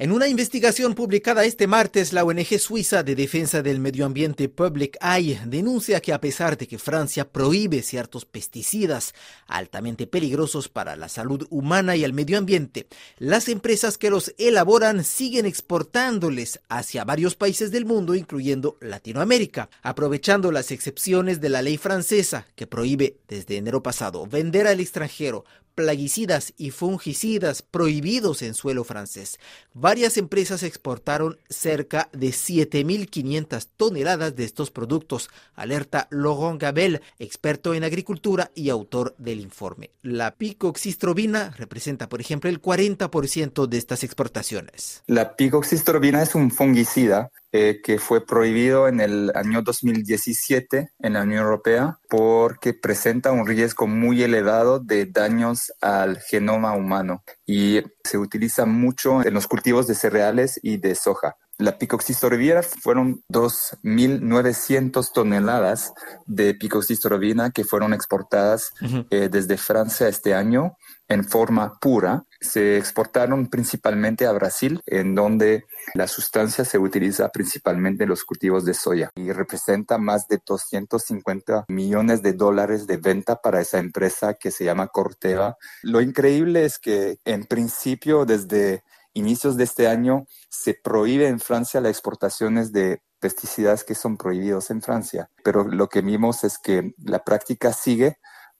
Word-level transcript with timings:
En 0.00 0.12
una 0.12 0.28
investigación 0.28 0.94
publicada 0.94 1.44
este 1.44 1.66
martes, 1.66 2.12
la 2.12 2.22
ONG 2.22 2.60
suiza 2.60 3.02
de 3.02 3.16
defensa 3.16 3.62
del 3.62 3.80
medio 3.80 4.06
ambiente 4.06 4.48
Public 4.48 4.96
Eye 5.02 5.40
denuncia 5.44 6.00
que 6.00 6.12
a 6.12 6.20
pesar 6.20 6.56
de 6.56 6.68
que 6.68 6.78
Francia 6.78 7.28
prohíbe 7.28 7.82
ciertos 7.82 8.24
pesticidas 8.24 9.12
altamente 9.48 10.06
peligrosos 10.06 10.68
para 10.68 10.94
la 10.94 11.08
salud 11.08 11.48
humana 11.50 11.96
y 11.96 12.04
el 12.04 12.12
medio 12.12 12.38
ambiente, 12.38 12.86
las 13.16 13.48
empresas 13.48 13.98
que 13.98 14.08
los 14.08 14.36
elaboran 14.38 15.02
siguen 15.02 15.46
exportándoles 15.46 16.60
hacia 16.68 17.02
varios 17.02 17.34
países 17.34 17.72
del 17.72 17.84
mundo, 17.84 18.14
incluyendo 18.14 18.76
Latinoamérica, 18.80 19.68
aprovechando 19.82 20.52
las 20.52 20.70
excepciones 20.70 21.40
de 21.40 21.48
la 21.48 21.60
ley 21.60 21.76
francesa 21.76 22.46
que 22.54 22.68
prohíbe 22.68 23.16
desde 23.26 23.56
enero 23.56 23.82
pasado 23.82 24.28
vender 24.28 24.68
al 24.68 24.78
extranjero 24.78 25.44
plaguicidas 25.78 26.54
y 26.56 26.72
fungicidas 26.72 27.62
prohibidos 27.62 28.42
en 28.42 28.54
suelo 28.54 28.82
francés. 28.82 29.38
Varias 29.74 30.16
empresas 30.16 30.64
exportaron 30.64 31.38
cerca 31.48 32.08
de 32.12 32.30
7.500 32.30 33.68
toneladas 33.76 34.34
de 34.34 34.42
estos 34.42 34.72
productos, 34.72 35.30
alerta 35.54 36.08
Laurent 36.10 36.60
Gabel, 36.60 37.00
experto 37.20 37.74
en 37.74 37.84
agricultura 37.84 38.50
y 38.56 38.70
autor 38.70 39.14
del 39.18 39.38
informe. 39.38 39.90
La 40.02 40.34
picoxistrovina 40.34 41.54
representa, 41.56 42.08
por 42.08 42.20
ejemplo, 42.20 42.50
el 42.50 42.60
40% 42.60 43.68
de 43.68 43.78
estas 43.78 44.02
exportaciones. 44.02 45.04
La 45.06 45.36
picoxistrovina 45.36 46.24
es 46.24 46.34
un 46.34 46.50
fungicida 46.50 47.30
eh, 47.52 47.80
que 47.82 47.98
fue 47.98 48.26
prohibido 48.26 48.88
en 48.88 49.00
el 49.00 49.32
año 49.34 49.62
2017 49.62 50.90
en 50.98 51.12
la 51.14 51.22
Unión 51.22 51.44
Europea 51.44 51.98
porque 52.08 52.74
presenta 52.74 53.32
un 53.32 53.46
riesgo 53.46 53.86
muy 53.86 54.22
elevado 54.22 54.80
de 54.80 55.06
daños 55.06 55.72
al 55.80 56.18
genoma 56.20 56.74
humano 56.74 57.22
y 57.46 57.80
se 58.04 58.18
utiliza 58.18 58.66
mucho 58.66 59.22
en 59.24 59.32
los 59.32 59.46
cultivos 59.46 59.86
de 59.86 59.94
cereales 59.94 60.60
y 60.62 60.76
de 60.76 60.94
soja. 60.94 61.36
La 61.58 61.76
picoxistrovina 61.76 62.62
fueron 62.62 63.24
2.900 63.32 65.12
toneladas 65.12 65.92
de 66.24 66.54
picoxistrovina 66.54 67.50
que 67.50 67.64
fueron 67.64 67.92
exportadas 67.92 68.72
eh, 69.10 69.28
desde 69.28 69.56
Francia 69.56 70.06
este 70.06 70.34
año 70.34 70.76
en 71.08 71.24
forma 71.24 71.76
pura. 71.80 72.22
Se 72.40 72.78
exportaron 72.78 73.48
principalmente 73.48 74.24
a 74.26 74.32
Brasil, 74.32 74.80
en 74.86 75.16
donde 75.16 75.64
la 75.94 76.06
sustancia 76.06 76.64
se 76.64 76.78
utiliza 76.78 77.28
principalmente 77.30 78.04
en 78.04 78.10
los 78.10 78.22
cultivos 78.22 78.64
de 78.64 78.74
soya 78.74 79.10
y 79.16 79.32
representa 79.32 79.98
más 79.98 80.28
de 80.28 80.40
250 80.46 81.64
millones 81.66 82.22
de 82.22 82.34
dólares 82.34 82.86
de 82.86 82.98
venta 82.98 83.40
para 83.40 83.60
esa 83.60 83.80
empresa 83.80 84.34
que 84.34 84.52
se 84.52 84.64
llama 84.64 84.86
Corteva. 84.86 85.56
Lo 85.82 86.00
increíble 86.00 86.64
es 86.64 86.78
que 86.78 87.18
en 87.24 87.46
principio 87.46 88.24
desde 88.24 88.84
inicios 89.14 89.56
de 89.56 89.64
este 89.64 89.88
año 89.88 90.26
se 90.48 90.74
prohíbe 90.74 91.28
en 91.28 91.40
Francia 91.40 91.80
las 91.80 91.90
exportaciones 91.90 92.72
de 92.72 93.02
pesticidas 93.20 93.84
que 93.84 93.94
son 93.94 94.16
prohibidos 94.16 94.70
en 94.70 94.82
Francia, 94.82 95.30
pero 95.42 95.64
lo 95.64 95.88
que 95.88 96.02
vimos 96.02 96.44
es 96.44 96.58
que 96.58 96.92
la 96.98 97.24
práctica 97.24 97.72
sigue 97.72 98.18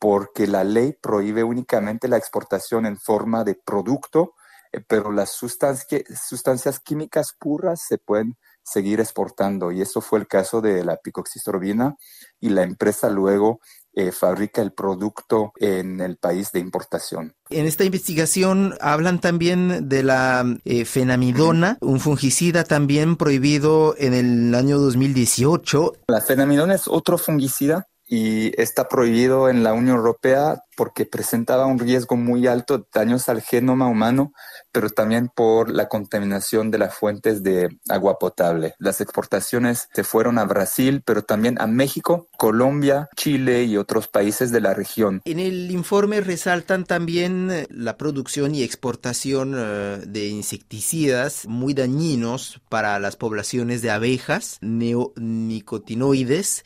porque 0.00 0.46
la 0.46 0.64
ley 0.64 0.96
prohíbe 1.00 1.44
únicamente 1.44 2.08
la 2.08 2.16
exportación 2.16 2.86
en 2.86 2.98
forma 2.98 3.44
de 3.44 3.54
producto, 3.54 4.34
eh, 4.72 4.80
pero 4.88 5.12
las 5.12 5.30
sustancias 5.30 6.80
químicas 6.80 7.36
puras 7.38 7.82
se 7.86 7.98
pueden 7.98 8.36
seguir 8.62 9.00
exportando. 9.00 9.72
Y 9.72 9.82
eso 9.82 10.00
fue 10.00 10.18
el 10.18 10.26
caso 10.26 10.62
de 10.62 10.84
la 10.84 10.96
picoxistrovina 10.96 11.96
y 12.40 12.48
la 12.48 12.62
empresa 12.62 13.10
luego 13.10 13.60
eh, 13.92 14.12
fabrica 14.12 14.62
el 14.62 14.72
producto 14.72 15.52
en 15.56 16.00
el 16.00 16.16
país 16.16 16.52
de 16.52 16.60
importación. 16.60 17.34
En 17.50 17.66
esta 17.66 17.84
investigación 17.84 18.74
hablan 18.80 19.20
también 19.20 19.88
de 19.88 20.02
la 20.02 20.44
eh, 20.64 20.84
fenamidona, 20.84 21.78
un 21.80 21.98
fungicida 21.98 22.64
también 22.64 23.16
prohibido 23.16 23.94
en 23.98 24.14
el 24.14 24.54
año 24.54 24.78
2018. 24.78 25.92
La 26.08 26.20
fenamidona 26.20 26.74
es 26.74 26.86
otro 26.86 27.18
fungicida 27.18 27.89
y 28.12 28.60
está 28.60 28.88
prohibido 28.88 29.48
en 29.48 29.62
la 29.62 29.72
Unión 29.72 29.98
Europea 29.98 30.64
porque 30.76 31.06
presentaba 31.06 31.66
un 31.66 31.78
riesgo 31.78 32.16
muy 32.16 32.48
alto 32.48 32.78
de 32.78 32.84
daños 32.92 33.28
al 33.28 33.40
genoma 33.40 33.86
humano, 33.86 34.32
pero 34.72 34.90
también 34.90 35.28
por 35.28 35.70
la 35.70 35.88
contaminación 35.88 36.72
de 36.72 36.78
las 36.78 36.94
fuentes 36.94 37.44
de 37.44 37.68
agua 37.88 38.18
potable. 38.18 38.74
Las 38.78 39.00
exportaciones 39.00 39.88
se 39.94 40.02
fueron 40.02 40.38
a 40.38 40.44
Brasil, 40.44 41.02
pero 41.04 41.22
también 41.22 41.60
a 41.60 41.68
México, 41.68 42.26
Colombia, 42.36 43.08
Chile 43.14 43.62
y 43.64 43.76
otros 43.76 44.08
países 44.08 44.50
de 44.50 44.60
la 44.60 44.74
región. 44.74 45.22
En 45.24 45.38
el 45.38 45.70
informe 45.70 46.20
resaltan 46.20 46.86
también 46.86 47.48
eh, 47.52 47.68
la 47.70 47.96
producción 47.96 48.56
y 48.56 48.64
exportación 48.64 49.54
eh, 49.56 50.00
de 50.04 50.26
insecticidas 50.26 51.46
muy 51.46 51.74
dañinos 51.74 52.60
para 52.68 52.98
las 52.98 53.14
poblaciones 53.14 53.82
de 53.82 53.90
abejas, 53.90 54.58
neonicotinoides 54.62 56.64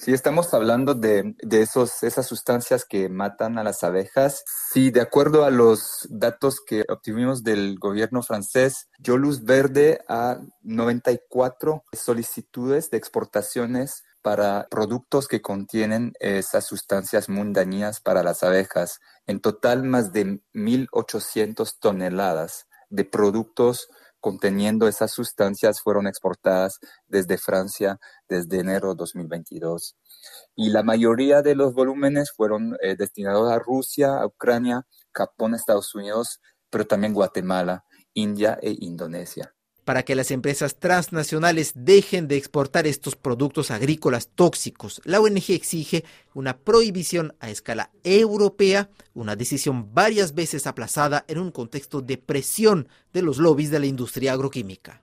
si 0.00 0.14
estamos 0.14 0.54
hablando 0.54 0.94
de, 0.94 1.34
de, 1.42 1.60
esos, 1.60 2.02
esas 2.02 2.26
sustancias 2.26 2.86
que 2.86 3.10
matan 3.10 3.58
a 3.58 3.64
las 3.64 3.84
abejas. 3.84 4.44
Sí, 4.72 4.90
de 4.90 5.02
acuerdo 5.02 5.44
a 5.44 5.50
los 5.50 6.06
datos 6.08 6.60
que 6.64 6.84
obtuvimos 6.88 7.44
del 7.44 7.78
gobierno 7.78 8.22
francés, 8.22 8.88
dio 8.98 9.18
luz 9.18 9.44
verde 9.44 10.00
a 10.08 10.38
94 10.62 11.84
solicitudes 11.92 12.88
de 12.90 12.96
exportaciones 12.96 14.02
para 14.22 14.66
productos 14.70 15.28
que 15.28 15.42
contienen 15.42 16.12
esas 16.20 16.66
sustancias 16.66 17.28
muy 17.28 17.52
para 18.02 18.22
las 18.22 18.42
abejas. 18.42 19.00
En 19.26 19.40
total, 19.40 19.82
más 19.84 20.12
de 20.12 20.40
1.800 20.54 21.78
toneladas 21.78 22.66
de 22.88 23.04
productos 23.04 23.88
conteniendo 24.20 24.86
esas 24.86 25.12
sustancias 25.12 25.80
fueron 25.80 26.06
exportadas 26.06 26.78
desde 27.08 27.38
Francia 27.38 27.98
desde 28.28 28.60
enero 28.60 28.90
de 28.90 28.96
2022. 28.98 29.96
Y 30.54 30.70
la 30.70 30.82
mayoría 30.82 31.42
de 31.42 31.54
los 31.54 31.74
volúmenes 31.74 32.30
fueron 32.32 32.76
eh, 32.82 32.96
destinados 32.96 33.50
a 33.50 33.58
Rusia, 33.58 34.18
a 34.18 34.26
Ucrania, 34.26 34.86
Japón, 35.12 35.54
Estados 35.54 35.94
Unidos, 35.94 36.40
pero 36.70 36.86
también 36.86 37.14
Guatemala, 37.14 37.84
India 38.14 38.58
e 38.62 38.76
Indonesia. 38.80 39.54
Para 39.90 40.04
que 40.04 40.14
las 40.14 40.30
empresas 40.30 40.76
transnacionales 40.76 41.72
dejen 41.74 42.28
de 42.28 42.36
exportar 42.36 42.86
estos 42.86 43.16
productos 43.16 43.72
agrícolas 43.72 44.28
tóxicos. 44.32 45.02
La 45.04 45.20
ONG 45.20 45.50
exige 45.50 46.04
una 46.32 46.58
prohibición 46.58 47.34
a 47.40 47.50
escala 47.50 47.90
europea, 48.04 48.88
una 49.14 49.34
decisión 49.34 49.92
varias 49.92 50.32
veces 50.32 50.68
aplazada 50.68 51.24
en 51.26 51.40
un 51.40 51.50
contexto 51.50 52.02
de 52.02 52.18
presión 52.18 52.86
de 53.12 53.22
los 53.22 53.38
lobbies 53.38 53.72
de 53.72 53.80
la 53.80 53.86
industria 53.86 54.34
agroquímica. 54.34 55.02